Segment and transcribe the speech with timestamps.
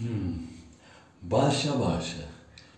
[0.00, 0.46] Hmm.
[1.22, 2.26] Vaya, vaya.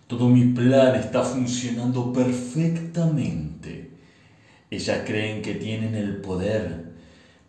[0.07, 3.91] Todo mi plan está funcionando perfectamente.
[4.69, 6.93] Ellas creen que tienen el poder,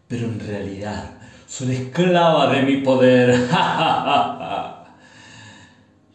[0.09, 3.31] pero en realidad son esclavas de mi poder.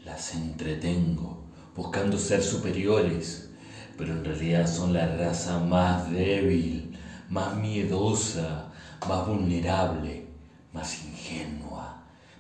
[0.05, 1.43] Las entretengo
[1.75, 3.49] buscando ser superiores,
[3.97, 6.97] pero en realidad son la raza más débil,
[7.29, 8.71] más miedosa,
[9.07, 10.27] más vulnerable,
[10.73, 11.23] más ingenua,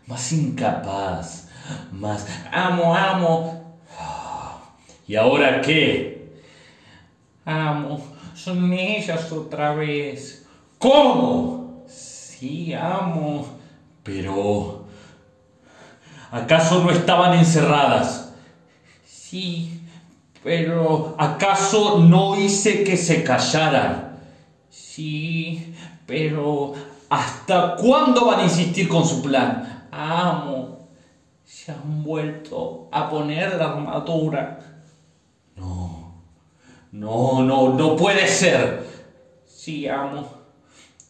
[0.07, 1.47] más incapaz,
[1.91, 3.63] más amo, amo.
[5.07, 6.41] ¿Y ahora qué?
[7.45, 8.01] Amo,
[8.33, 10.45] son ellas otra vez.
[10.77, 11.83] ¿Cómo?
[11.87, 13.45] Sí, amo.
[14.03, 14.85] Pero...
[16.31, 18.33] ¿Acaso no estaban encerradas?
[19.05, 19.81] Sí,
[20.43, 21.15] pero...
[21.17, 24.17] ¿Acaso no hice que se callaran?
[24.69, 26.73] Sí, pero...
[27.09, 29.72] ¿Hasta cuándo van a insistir con su plan?
[29.95, 30.87] Amo.
[31.45, 34.59] Se han vuelto a poner la armadura.
[35.55, 36.23] No,
[36.91, 38.87] no, no, no puede ser.
[39.45, 40.27] Sí, amo.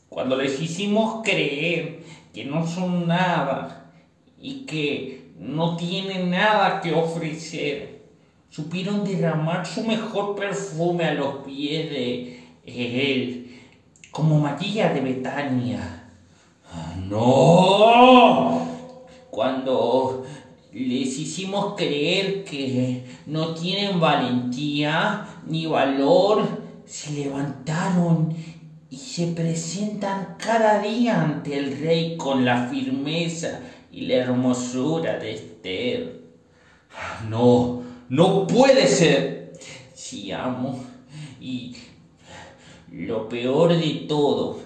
[0.10, 2.04] Cuando les hicimos creer
[2.34, 3.92] que no son nada
[4.38, 8.02] y que no tienen nada que ofrecer,
[8.50, 13.62] supieron derramar su mejor perfume a los pies de él,
[14.12, 16.04] como María de Betania.
[17.10, 18.73] No.
[19.34, 20.24] Cuando
[20.72, 26.46] les hicimos creer que no tienen valentía ni valor,
[26.86, 28.36] se levantaron
[28.92, 33.60] y se presentan cada día ante el rey con la firmeza
[33.92, 36.22] y la hermosura de Esther.
[37.28, 39.54] No, no puede ser.
[39.96, 40.80] Sí, amo.
[41.42, 41.76] Y
[42.92, 44.60] lo peor de todo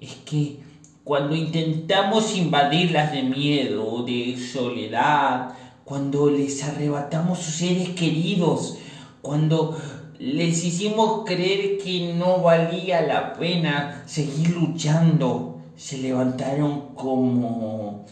[0.00, 0.61] es que
[1.04, 8.78] cuando intentamos invadirlas de miedo, de soledad, cuando les arrebatamos sus seres queridos,
[9.20, 9.76] cuando
[10.18, 18.06] les hicimos creer que no valía la pena seguir luchando, se levantaron como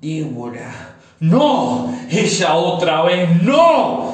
[0.00, 0.96] Débora.
[1.20, 4.09] No, ella otra vez, no.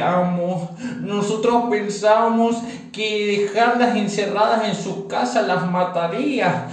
[0.00, 0.76] Amo.
[1.00, 2.56] Nosotros pensábamos
[2.92, 6.68] que dejarlas encerradas en sus casas las mataría,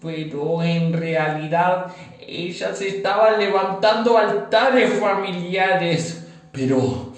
[0.00, 1.86] pero en realidad
[2.26, 6.26] ellas estaban levantando altares familiares.
[6.52, 7.12] Pero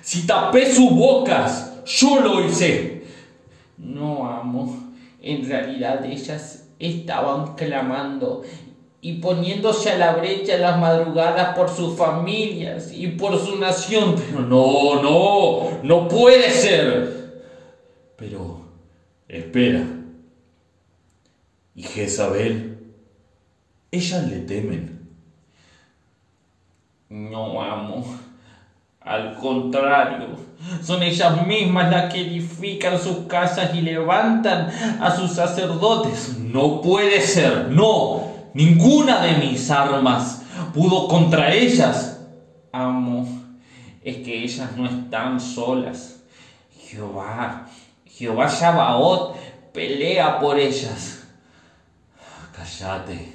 [0.00, 3.04] si tapé sus bocas, yo lo hice.
[3.78, 4.92] No, amo.
[5.20, 8.42] En realidad ellas estaban clamando
[9.04, 14.14] y poniéndose a la brecha en las madrugadas por sus familias y por su nación.
[14.14, 17.42] Pero no, no, no puede ser.
[18.16, 18.60] Pero,
[19.26, 19.84] espera.
[21.74, 22.78] ¿Y Jezabel?
[23.90, 25.08] Ellas le temen.
[27.08, 28.06] No amo.
[29.00, 30.28] Al contrario,
[30.80, 34.68] son ellas mismas las que edifican sus casas y levantan
[35.00, 36.38] a sus sacerdotes.
[36.38, 38.31] No puede ser, no.
[38.54, 40.42] Ninguna de mis armas
[40.74, 42.20] pudo contra ellas.
[42.72, 43.26] Amo,
[44.02, 46.22] es que ellas no están solas.
[46.78, 47.66] Jehová,
[48.04, 49.36] Jehová Shabaot
[49.72, 51.24] pelea por ellas.
[52.54, 53.32] Cállate,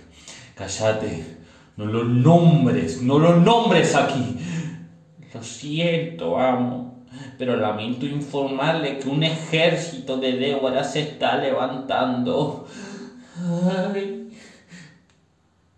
[0.55, 1.37] cállate.
[1.75, 4.37] No lo nombres, no lo nombres aquí.
[5.33, 7.05] Lo siento, amo,
[7.37, 12.67] pero lamento informarle que un ejército de Débora se está levantando.
[13.93, 14.26] Ay.